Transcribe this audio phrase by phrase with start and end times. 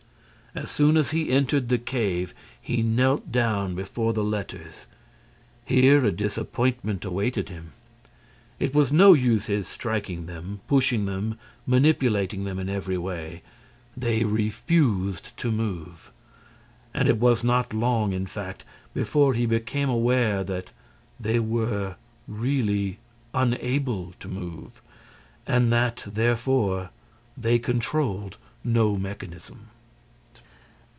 [0.53, 4.85] As soon as he entered the cave, he knelt down before the letters.
[5.63, 7.71] Here a disappointment awaited him.
[8.59, 13.43] It was no use his striking them, pushing them, manipulating them in every way:
[13.95, 16.11] they refused to move.
[16.93, 20.73] And it was not long, in fact, before he became aware that
[21.17, 21.95] they were
[22.27, 22.99] really
[23.33, 24.81] unable to move
[25.47, 26.89] and that, therefore,
[27.37, 29.69] they controlled no mechanism.